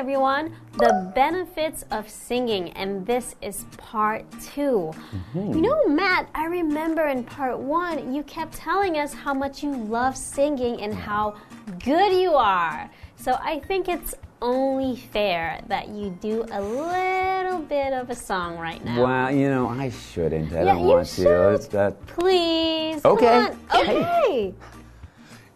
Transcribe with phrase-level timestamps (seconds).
[0.00, 0.56] everyone.
[0.78, 5.52] The benefits of singing, and this is part 2 mm-hmm.
[5.52, 9.70] You know, Matt, I remember in part one, you kept telling us how much you
[9.76, 11.36] love singing and how
[11.84, 12.88] good you are.
[13.16, 18.56] So I think it's only fair that you do a little bit of a song
[18.56, 19.04] right now.
[19.04, 20.50] Well, you know, I shouldn't.
[20.54, 21.24] I Yeah, don't want should.
[21.24, 21.50] to.
[21.50, 21.92] It's that.
[22.06, 23.04] Please.
[23.04, 23.48] Okay.
[23.48, 23.56] On.
[23.70, 23.98] Hey.
[24.00, 24.54] Okay.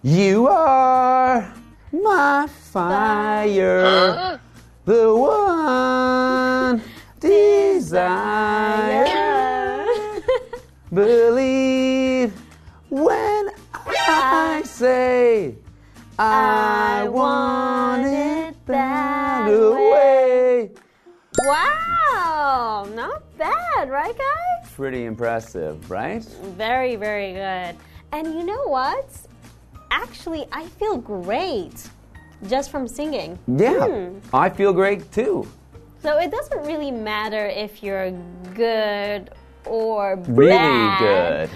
[0.02, 1.50] You are
[2.03, 4.41] my fire,
[4.84, 6.83] the one
[7.20, 9.05] desire.
[10.92, 12.33] Believe
[12.89, 13.50] when
[14.09, 15.56] I say
[16.19, 20.70] I want it that way.
[21.42, 24.70] Wow, not bad, right, guys?
[24.70, 26.22] Pretty impressive, right?
[26.56, 27.77] Very, very good.
[28.12, 29.11] And you know what?
[29.95, 31.89] Actually, I feel great
[32.48, 33.39] just from singing.
[33.47, 34.19] Yeah, Hmm.
[34.34, 35.47] I feel great too.
[36.03, 38.11] So it doesn't really matter if you're
[38.55, 39.31] good
[39.65, 41.48] or Really good.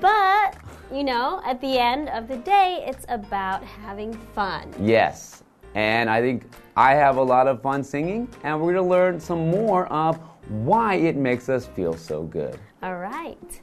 [0.00, 0.54] But,
[0.92, 4.72] you know, at the end of the day, it's about having fun.
[4.80, 5.42] Yes.
[5.74, 6.44] And I think
[6.76, 10.20] I have a lot of fun singing, and we're going to learn some more of
[10.48, 12.58] why it makes us feel so good.
[12.82, 13.60] All right.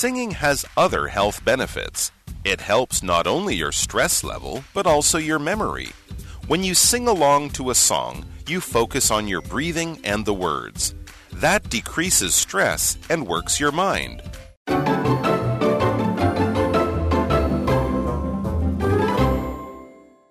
[0.00, 2.10] Singing has other health benefits.
[2.42, 5.90] It helps not only your stress level, but also your memory.
[6.46, 10.94] When you sing along to a song, you focus on your breathing and the words.
[11.34, 14.22] That decreases stress and works your mind.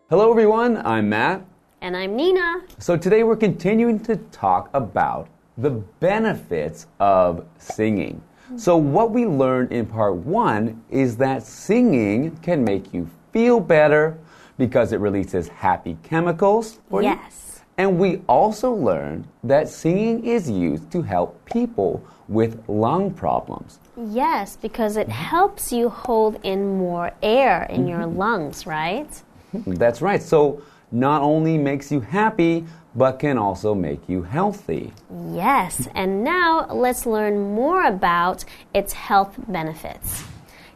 [0.10, 0.78] Hello, everyone.
[0.78, 1.46] I'm Matt.
[1.82, 2.64] And I'm Nina.
[2.80, 5.30] So today we're continuing to talk about
[5.60, 8.24] the benefits of singing.
[8.58, 14.18] So, what we learned in part one is that singing can make you feel better
[14.58, 16.80] because it releases happy chemicals.
[16.92, 17.62] Yes.
[17.78, 23.80] And we also learned that singing is used to help people with lung problems.
[23.96, 28.18] Yes, because it helps you hold in more air in your Mm-hmm.
[28.18, 29.10] lungs, right?
[29.54, 30.22] That's right.
[30.22, 30.62] So,
[30.92, 34.94] not only makes you happy, but can also make you healthy.
[35.32, 40.24] Yes, and now let's learn more about its health benefits.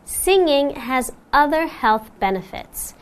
[0.06, 2.94] Singing has other health benefits.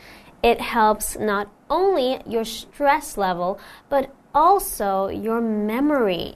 [0.42, 6.34] It helps not only your stress level, but also your memory.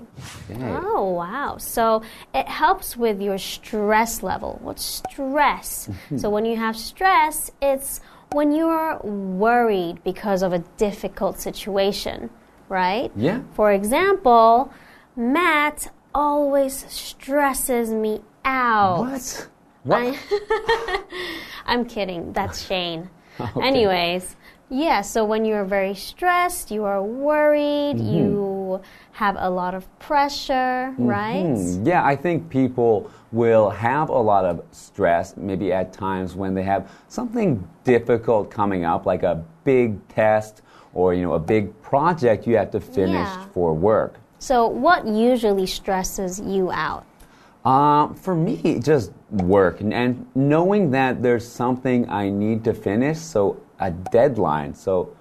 [0.61, 1.57] Oh, wow.
[1.59, 2.03] So
[2.35, 4.59] it helps with your stress level.
[4.63, 5.89] What's stress?
[5.89, 6.19] Mm-hmm.
[6.19, 8.01] so when you have stress, it's
[8.33, 12.31] when you're worried because of a difficult situation,
[12.69, 13.11] right?
[13.17, 13.43] Yeah.
[13.55, 14.73] For example,
[15.17, 19.01] Matt always stresses me out.
[19.01, 19.49] What?
[19.85, 20.19] What?
[20.31, 21.03] I,
[21.67, 22.33] I'm kidding.
[22.33, 23.11] That's Shane.
[23.63, 24.37] Anyways,
[24.69, 28.15] yeah, so when you're very stressed, you are worried, Mm-hmm.
[28.17, 28.81] you
[29.13, 31.45] have a lot of pressure, right?
[31.45, 36.55] Hmm, Yeah, I think people will have a lot of stress, maybe at times when
[36.55, 40.63] they have something difficult coming up, like a big test
[40.95, 43.47] or you know a big project you have to finish Yeah.
[43.53, 44.15] for work.
[44.39, 47.05] So, what usually stresses you out?
[47.65, 53.19] Uh, for me, just work and, and knowing that there's something I need to finish,
[53.19, 54.75] so a deadline.
[54.75, 55.17] So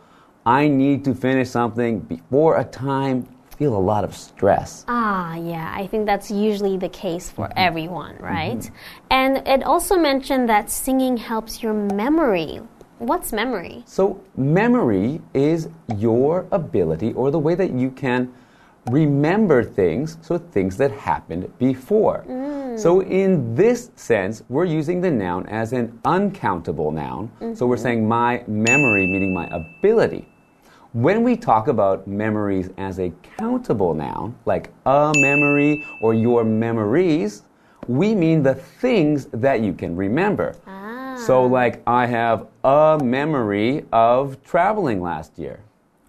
[0.45, 3.27] I need to finish something before a time.
[3.57, 4.84] Feel a lot of stress.
[4.87, 7.57] Ah, yeah, I think that's usually the case for Mm-hmm.
[7.57, 8.69] everyone, right?
[9.09, 12.59] And it also mentioned that singing helps your memory.
[12.99, 13.84] What's memory?
[13.85, 18.34] So, memory is your ability or the way that you can
[18.91, 22.23] remember things, so things that happened before.
[22.77, 23.11] So, hmm.
[23.11, 27.31] in this sense, we're using the noun as an uncountable noun.
[27.55, 27.83] So, we're mm-hmm.
[27.83, 30.27] saying my memory, meaning my ability.
[30.93, 37.43] When we talk about memories as a countable noun, like a memory or your memories,
[37.87, 40.55] we mean the things that you can remember.
[40.66, 41.16] Ah.
[41.17, 45.59] So, like, I have a memory of traveling last year.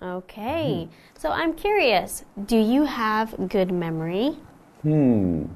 [0.02, 1.18] Okay, hmm.
[1.18, 4.36] so I'm curious do you have good memory?
[4.82, 5.46] Hmm.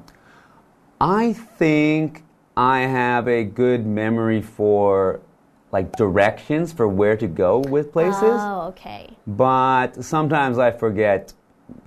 [1.01, 2.23] I think
[2.55, 5.19] I have a good memory for
[5.71, 9.09] like directions for where to go with places, Oh, okay.
[9.25, 11.33] but sometimes I forget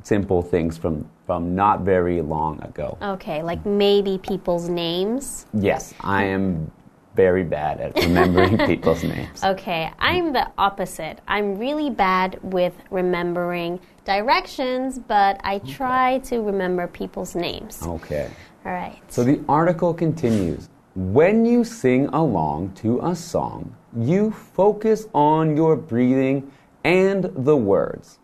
[0.03, 2.99] simple things from from not very long ago.
[3.01, 5.47] Okay, like maybe people's names.
[5.55, 6.73] Yes, I am
[7.15, 9.45] very bad at remembering people's names.
[9.45, 11.21] Okay, I'm the opposite.
[11.29, 17.81] I'm really bad with remembering directions, but I try to remember people's names.
[17.83, 18.29] Okay.
[18.65, 19.01] All right.
[19.09, 20.69] So the article continues.
[20.95, 26.51] when you sing along to a song, you focus on your breathing
[26.85, 28.19] and the words.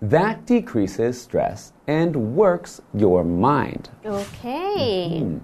[0.00, 3.90] That decreases stress and works your mind.
[4.04, 5.20] Okay.
[5.22, 5.38] Mm-hmm.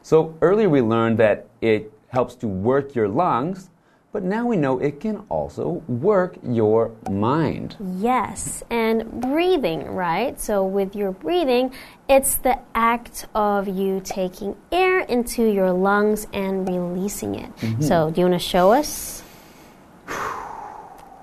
[0.00, 3.68] So earlier we learned that it helps to work your lungs,
[4.12, 7.76] but now we know it can also work your mind.
[7.96, 10.38] Yes, and breathing, right?
[10.38, 11.72] So, with your breathing,
[12.08, 17.56] it's the act of you taking air into your lungs and releasing it.
[17.56, 17.82] Mm-hmm.
[17.82, 19.22] So, do you want to show us?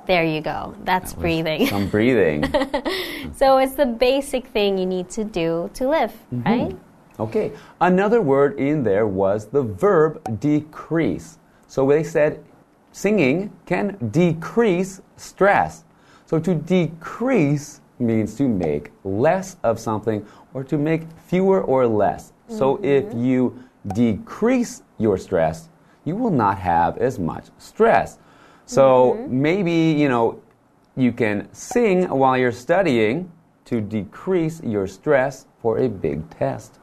[0.07, 0.73] There you go.
[0.85, 1.67] That's breathing.
[1.67, 2.43] Some breathing.
[3.35, 6.41] so, it's the basic thing you need to do to live, mm-hmm.
[6.41, 6.75] right?
[7.19, 7.51] Okay,
[7.81, 11.37] another word in there was the verb decrease.
[11.67, 12.43] So they said
[12.99, 15.85] singing can decrease stress.
[16.25, 22.33] So to decrease means to make less of something or to make fewer or less.
[22.49, 23.23] So if mm-hmm.
[23.23, 23.63] you
[23.93, 25.69] decrease your stress,
[26.03, 28.17] you will not have as much stress.
[28.65, 29.41] So mm-hmm.
[29.41, 30.41] maybe, you know,
[30.97, 33.31] you can sing while you're studying
[33.65, 36.79] to decrease your stress for a big test.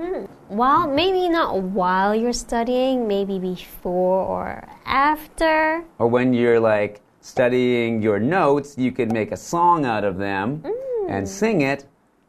[0.00, 0.24] Hmm.
[0.48, 5.84] Well, maybe not while you're studying, maybe before or after.
[5.98, 10.62] Or when you're like studying your notes, you could make a song out of them
[10.64, 11.10] hmm.
[11.10, 11.84] and sing it,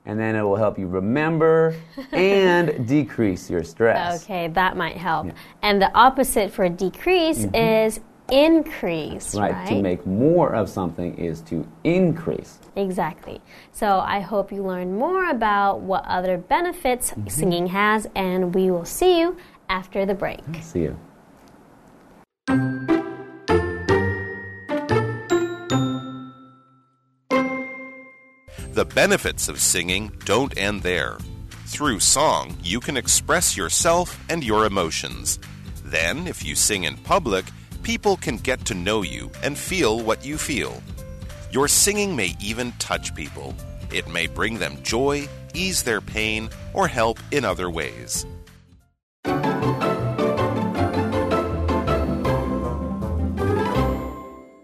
[0.06, 1.74] and then it will help you remember
[2.12, 4.26] and decrease your stress.
[4.26, 5.28] Okay, that might help.
[5.62, 7.56] And the opposite for decrease mm-hmm.
[7.56, 8.02] is
[8.32, 9.52] increase, right?
[9.52, 12.60] Right, to make more of something is to increase.
[12.76, 13.42] Exactly.
[13.72, 17.28] So I hope you learn more about what other benefits mm-hmm.
[17.28, 19.38] singing has, and we will see you
[19.70, 20.40] after the break.
[20.62, 20.98] See you.
[28.74, 31.18] The benefits of singing don't end there.
[31.66, 35.40] Through song, you can express yourself and your emotions.
[35.84, 37.46] Then, if you sing in public,
[37.84, 40.82] people can get to know you and feel what you feel.
[41.52, 43.56] Your singing may even touch people.
[43.92, 48.26] It may bring them joy, ease their pain, or help in other ways.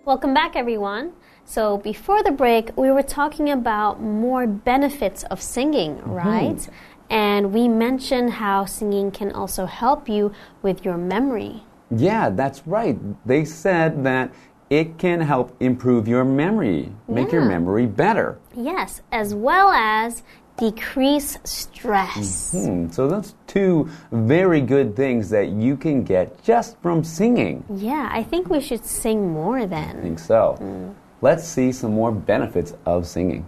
[0.06, 1.12] Welcome back, everyone.
[1.44, 6.12] So, before the break, we were talking about more benefits of singing, mm-hmm.
[6.12, 6.70] right?
[7.10, 10.32] And we mentioned how singing can also help you
[10.62, 11.64] with your memory.
[11.90, 12.98] Yeah, that's right.
[13.26, 14.34] They said that
[14.70, 18.38] it can help improve your memory, make your memory better.
[18.54, 20.24] Yes, as well as
[20.58, 22.52] decrease stress.
[22.52, 27.64] Hmm, so that's two very good things that you can get just from singing.
[27.74, 29.98] Yeah, I think we should sing more then.
[29.98, 30.94] I think so.
[31.22, 33.46] Let's see some more benefits of singing.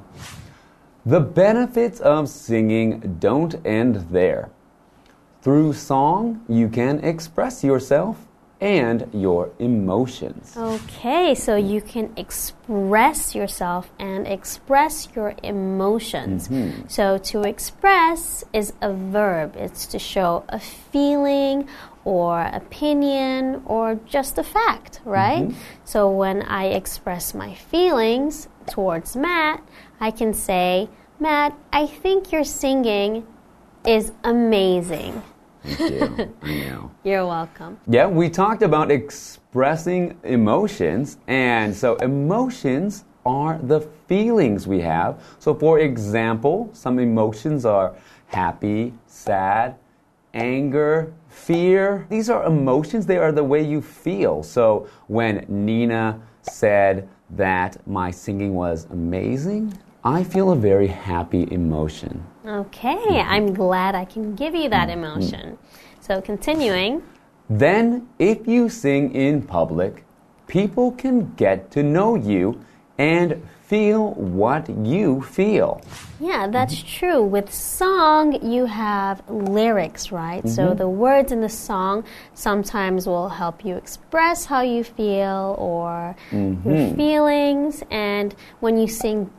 [1.05, 4.51] The benefits of singing don't end there.
[5.41, 8.27] Through song, you can express yourself
[8.61, 10.55] and your emotions.
[10.57, 16.49] Okay, so you can express yourself and express your emotions.
[16.49, 16.87] Mm-hmm.
[16.87, 21.69] So to express is a verb, it's to show a feeling
[22.03, 25.43] or opinion or just a fact, right?
[25.43, 25.59] Mm-hmm.
[25.85, 29.63] So when I express my feelings towards Matt,
[30.01, 30.89] I can say,
[31.19, 33.25] Matt, I think your singing
[33.85, 35.21] is amazing.
[35.63, 36.35] Thank you.
[36.41, 36.91] I know.
[37.03, 37.79] You're welcome.
[37.87, 45.21] Yeah, we talked about expressing emotions, and so emotions are the feelings we have.
[45.39, 47.95] So, for example, some emotions are
[48.27, 49.75] happy, sad,
[50.33, 52.05] anger, fear.
[52.09, 54.43] These are emotions, they are the way you feel.
[54.43, 62.25] So, when Nina said that my singing was amazing, I feel a very happy emotion.
[62.49, 65.59] Okay, I'm glad I can give you that emotion.
[65.99, 67.03] So, continuing.
[67.47, 70.03] Then, if you sing in public,
[70.47, 72.59] people can get to know you
[72.97, 73.39] and
[73.69, 75.79] feel what you feel.
[76.19, 77.21] Yeah, that's true.
[77.21, 80.41] With song, you have lyrics, right?
[80.49, 80.77] So mm-hmm.
[80.77, 82.03] the words in the song
[82.33, 86.95] sometimes will help you express how you feel or your mm-hmm.
[86.95, 87.83] feelings.
[87.91, 89.29] And when you sing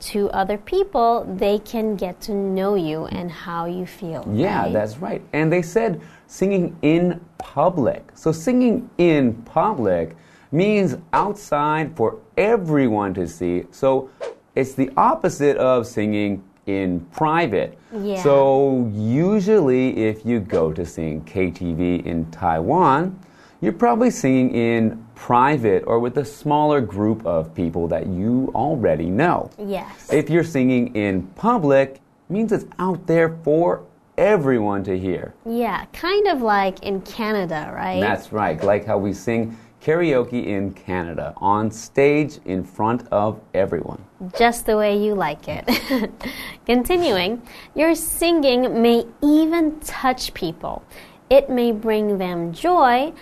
[0.00, 4.28] to other people, they can get to know you and how you feel.
[4.32, 4.72] Yeah, right?
[4.72, 5.22] that's right.
[5.32, 8.10] And they said singing in public.
[8.14, 10.16] So, singing in public
[10.52, 13.64] means outside for everyone to see.
[13.70, 14.10] So,
[14.54, 17.78] it's the opposite of singing in private.
[17.92, 18.22] Yeah.
[18.22, 23.18] So, usually, if you go to sing KTV in Taiwan,
[23.60, 29.06] you're probably singing in private or with a smaller group of people that you already
[29.06, 29.50] know.
[29.58, 30.12] Yes.
[30.12, 33.84] If you're singing in public, it means it's out there for
[34.16, 35.34] everyone to hear.
[35.44, 38.00] Yeah, kind of like in Canada, right?
[38.00, 44.02] That's right, like how we sing karaoke in Canada on stage in front of everyone.
[44.38, 46.10] Just the way you like it.
[46.66, 47.42] Continuing,
[47.74, 50.82] your singing may even touch people.
[51.28, 53.12] It may bring them joy,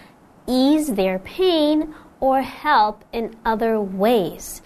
[0.46, 4.62] ease their pain, or help in other ways.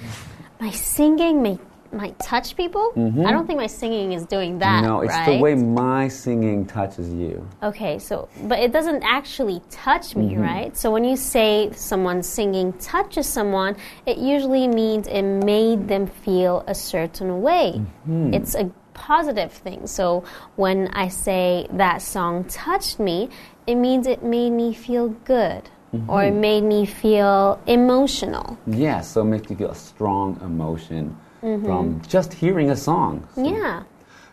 [0.60, 1.58] My singing may
[1.92, 2.92] might touch people.
[2.94, 3.26] Mm -hmm.
[3.26, 4.84] I don't think my singing is doing that.
[4.84, 5.26] No, it's right?
[5.26, 7.46] the way my singing touches you.
[7.62, 10.48] Okay, so but it doesn't actually touch me, mm -hmm.
[10.50, 10.76] right?
[10.76, 13.74] So when you say someone's singing touches someone,
[14.06, 17.68] it usually means it made them feel a certain way.
[17.78, 18.34] Mm -hmm.
[18.36, 18.64] It's a
[18.96, 19.86] positive thing.
[19.86, 20.24] So
[20.56, 23.28] when I say that song touched me,
[23.66, 25.62] it means it made me feel good.
[26.08, 28.58] Or it made me feel emotional.
[28.66, 31.64] Yeah, so it makes you feel a strong emotion mm -hmm.
[31.64, 33.22] from just hearing a song.
[33.34, 33.42] So.
[33.42, 33.82] Yeah.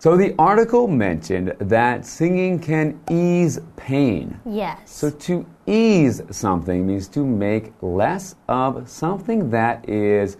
[0.03, 4.37] So the article mentioned that singing can ease pain.
[4.45, 4.77] Yes.
[4.85, 10.37] So to ease something means to make less of something that is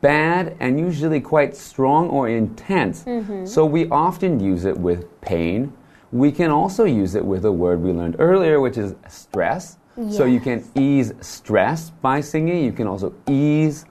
[0.00, 3.04] bad and usually quite strong or intense.
[3.06, 3.46] Mm -hmm.
[3.46, 5.72] So we often use it with pain.
[6.12, 9.78] We can also use it with a word we learned earlier, which is stress.
[9.96, 10.16] Yes.
[10.16, 12.64] So you can ease stress by singing.
[12.64, 13.84] You can also ease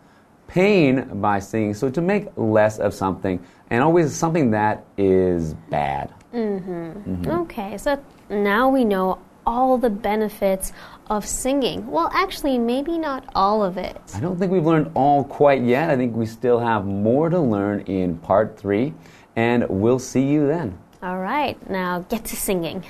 [0.48, 1.74] pain by singing.
[1.74, 6.10] So to make less of something and always something that is bad.
[6.34, 7.08] Mm -hmm.
[7.08, 7.42] Mm -hmm.
[7.42, 7.98] Okay, so
[8.30, 10.74] now we know all the benefits
[11.08, 11.88] of singing.
[11.88, 13.98] Well, actually, maybe not all of it.
[14.14, 15.90] I don't think we've learned all quite yet.
[15.90, 18.94] I think we still have more to learn in part three,
[19.36, 20.78] and we'll see you then.
[21.02, 22.84] All right, now get to singing.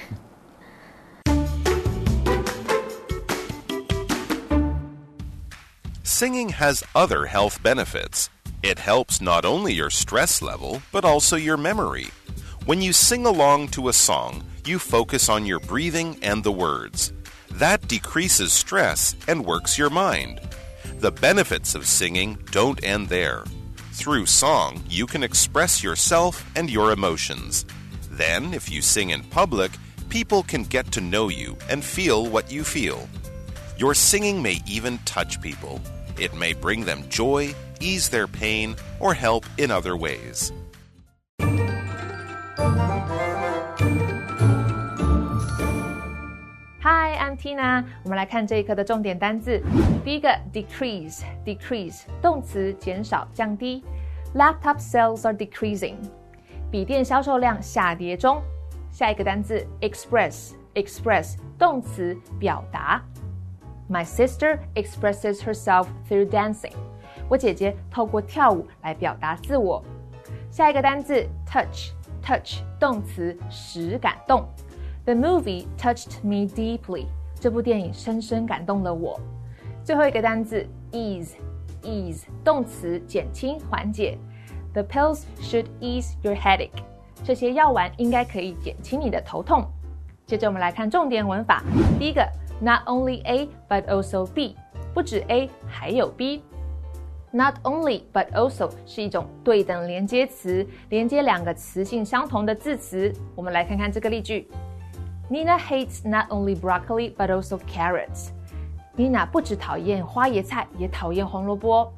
[6.04, 8.30] Singing has other health benefits.
[8.62, 12.08] It helps not only your stress level, but also your memory.
[12.66, 17.14] When you sing along to a song, you focus on your breathing and the words.
[17.52, 20.40] That decreases stress and works your mind.
[21.00, 23.44] The benefits of singing don't end there.
[23.92, 27.66] Through song, you can express yourself and your emotions.
[28.10, 29.72] Then, if you sing in public,
[30.10, 33.08] people can get to know you and feel what you feel.
[33.78, 35.82] Your singing may even touch people.
[36.18, 40.52] It may bring them joy, ease their pain, or help in other ways.
[47.43, 47.85] Tina。
[48.05, 49.61] 我们来看这一课的重点单字。
[50.05, 53.83] 第一个，decrease，decrease，动词，减少、降低。
[54.35, 55.97] Laptop sales are decreasing，
[56.71, 58.43] 笔电销售量下跌中。
[58.91, 63.03] 下一个单字，express，express，动词，表达。
[63.91, 66.73] My sister expresses herself through dancing.
[67.29, 69.83] 我姐姐透过跳舞来表达自我。
[70.51, 74.47] 下一个单字 touch，touch 动词使感动。
[75.05, 77.07] The movie touched me deeply.
[77.44, 79.20] 这部电影深深感动了我。
[79.84, 84.18] 最后一个单字 ease，ease 动词减轻缓解。
[84.72, 86.70] The pills should ease your headache.
[87.22, 89.66] 这些药丸应该可以减轻你的头痛。
[90.26, 91.62] 接着我们来看重点文法。
[92.00, 92.26] 第一个。
[92.62, 94.56] Not only A but also B，
[94.94, 96.44] 不止 A 还有 B。
[97.32, 103.12] Not only but also 是一种对等连接词，连接两个词性相同的字词。
[103.36, 104.48] 我们来看看这个例句
[105.33, 111.93] ：Nina hates not only broccoli but also carrots。Nina 不只讨厌花椰菜，也讨厌红萝卜。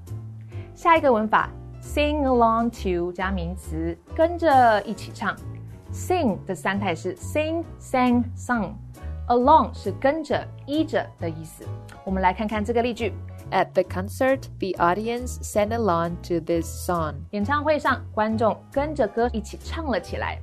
[0.75, 1.49] 下一个文法，
[1.83, 5.37] sing along to 加名词，跟着一起唱。
[5.93, 11.65] Sing 的三态是 sing、sang、sung。Along 是跟着、依着的意思。
[12.05, 13.13] 我们来看看这个例句：
[13.51, 17.15] At the concert, the audience sang along to this song。
[17.31, 20.39] 演唱会上，观众跟着歌一起唱了起来。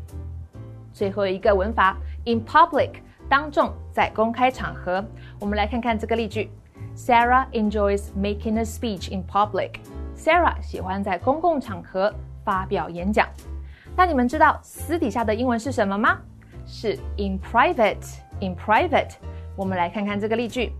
[0.93, 2.94] 最后一个文法 ：in public，
[3.28, 5.04] 当众，在公开场合。
[5.38, 6.50] 我们来看看这个例句
[6.96, 9.72] ：Sarah enjoys making a speech in public。
[10.16, 12.12] Sarah 喜欢在公共场合
[12.44, 13.28] 发表演讲。
[13.96, 16.18] 那你们知道私底下的英文是什么吗？
[16.66, 18.18] 是 in private。
[18.40, 19.12] in private。
[19.56, 20.72] 我们来看看这个例句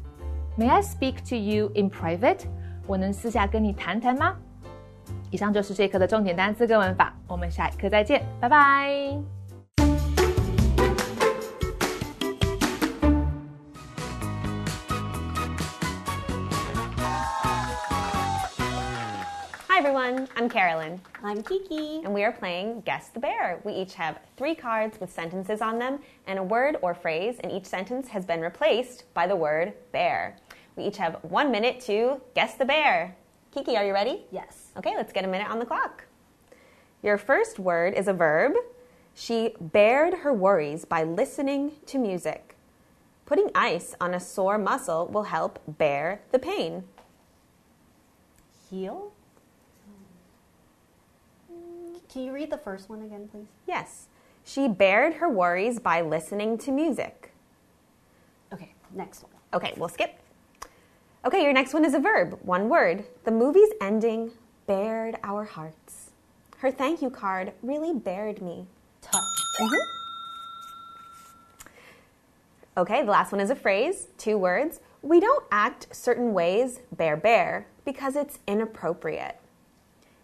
[0.59, 2.47] ：May I speak to you in private？
[2.87, 4.35] 我能私下跟你谈谈吗？
[5.31, 9.42] 以上就是这课的重点单词跟文法，我们下一课再见，拜拜。
[20.13, 21.01] Everyone, I'm Carolyn.
[21.23, 22.03] I'm Kiki.
[22.05, 23.61] And we are playing Guess the Bear.
[23.65, 27.51] We each have three cards with sentences on them, and a word or phrase in
[27.51, 30.37] each sentence has been replaced by the word bear.
[30.77, 33.17] We each have one minute to guess the bear.
[33.55, 34.25] Kiki, are you ready?
[34.31, 34.73] Yes.
[34.77, 36.05] Okay, let's get a minute on the clock.
[37.03, 38.53] Your first word is a verb,
[39.15, 42.57] She bared her worries by listening to music.
[43.25, 46.85] Putting ice on a sore muscle will help bear the pain.
[48.69, 49.12] Heal?
[52.13, 53.47] Can you read the first one again, please?
[53.67, 54.09] Yes.
[54.45, 57.33] She bared her worries by listening to music.
[58.53, 59.33] Okay, next one.
[59.55, 60.19] Okay, we'll skip.
[61.25, 63.07] Okay, your next one is a verb, one word.
[63.25, 64.33] The movie's ending
[64.67, 66.11] bared our hearts.
[66.59, 68.67] Her thank you card really bared me.
[69.01, 69.23] Touch.
[69.61, 69.89] Mm-hmm.
[72.77, 74.81] Okay, the last one is a phrase, two words.
[75.01, 79.39] We don't act certain ways, bear bear, because it's inappropriate.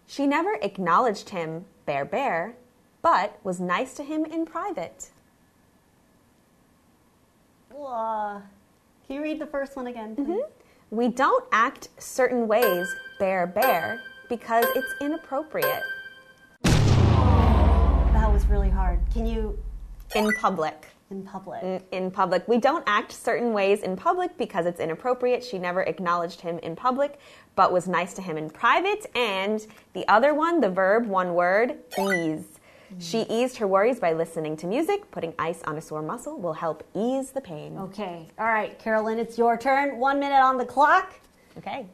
[0.05, 2.55] She never acknowledged him, bear bear,
[3.01, 5.09] but was nice to him in private.
[7.71, 10.27] Can you read the first one again, please?
[10.27, 10.95] Mm-hmm.
[10.95, 15.81] We don't act certain ways, bear bear, because it's inappropriate.
[16.61, 18.99] That was really hard.
[19.11, 19.57] Can you,
[20.13, 20.89] In public.
[21.11, 21.63] In public?
[21.63, 22.47] In- In public.
[22.47, 25.43] We don't act certain ways in public because it's inappropriate.
[25.43, 27.19] She never acknowledged him in public,
[27.55, 29.05] but was nice to him in private.
[29.15, 32.45] And the other one, the verb, one word, ease.
[32.97, 35.11] She eased her worries by listening to music.
[35.11, 37.77] Putting ice on a sore muscle will help ease the pain.
[37.77, 38.27] Okay.
[38.39, 39.99] All right, Carolyn, it's your turn.
[39.99, 41.13] One minute on the clock.
[41.59, 41.85] Okay.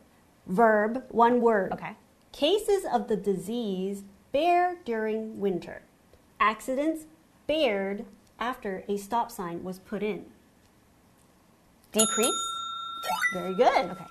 [0.47, 1.73] Verb, one word.
[1.73, 1.91] Okay.
[2.31, 5.81] Cases of the disease bear during winter.
[6.39, 7.05] Accidents
[7.47, 8.05] bared
[8.39, 10.25] after a stop sign was put in.
[11.91, 12.55] Decrease.
[13.33, 13.91] Very good.
[13.91, 14.05] Okay.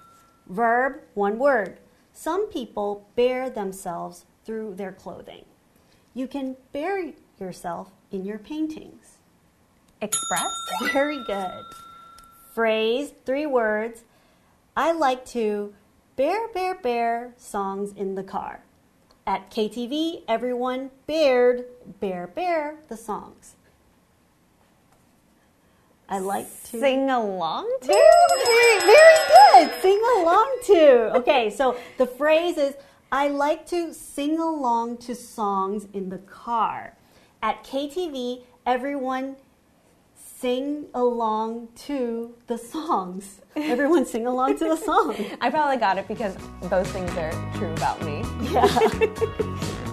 [0.49, 1.79] Verb, one word.
[2.13, 5.45] Some people bear themselves through their clothing.
[6.15, 9.19] You can bear yourself in your paintings.
[10.01, 10.53] Express.
[10.93, 11.65] Very good.
[12.55, 14.05] Phrase, three words.
[14.77, 15.75] I like to
[16.17, 18.61] bear, bear, bear songs in the car.
[19.27, 21.65] At KTV, everyone bared,
[22.01, 23.57] bear, bear the songs.
[26.15, 27.89] I like to Sing along to.
[27.89, 29.83] very, very good.
[29.83, 31.17] Sing along to.
[31.17, 32.77] Okay, so the phrase is
[33.11, 36.97] I like to sing along to songs in the car.
[37.43, 39.35] At KTV, everyone
[40.15, 43.41] sing along to the songs.
[43.57, 45.17] Everyone sing along to the song.
[45.41, 48.23] I probably got it because those things are true about me.
[48.53, 49.81] Yeah.